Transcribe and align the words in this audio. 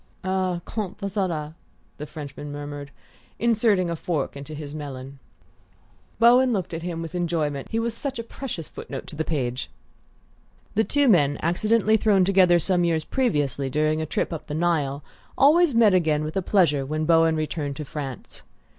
"Ah, 0.23 0.61
quant 0.65 0.97
à 0.97 1.07
cela" 1.11 1.53
the 1.99 2.07
Frenchman 2.07 2.51
murmured, 2.51 2.89
inserting 3.37 3.87
a 3.87 3.95
fork 3.95 4.35
into 4.35 4.55
his 4.55 4.73
melon. 4.73 5.19
Bowen 6.17 6.51
looked 6.51 6.73
at 6.73 6.81
him 6.81 7.03
with 7.03 7.13
enjoyment 7.13 7.67
he 7.69 7.77
was 7.77 7.95
such 7.95 8.17
a 8.17 8.23
precious 8.23 8.67
foot 8.67 8.89
note 8.89 9.05
to 9.05 9.15
the 9.15 9.23
page! 9.23 9.69
The 10.73 10.83
two 10.83 11.07
men, 11.07 11.37
accidentally 11.43 11.97
thrown 11.97 12.25
together 12.25 12.57
some 12.57 12.83
years 12.83 13.03
previously 13.03 13.69
during 13.69 14.01
a 14.01 14.07
trip 14.07 14.33
up 14.33 14.47
the 14.47 14.55
Nile, 14.55 15.03
always 15.37 15.75
met 15.75 15.93
again 15.93 16.23
with 16.23 16.33
pleasure 16.47 16.83
when 16.83 17.05
Bowen 17.05 17.35
returned 17.35 17.75
to 17.75 17.85
France. 17.85 18.41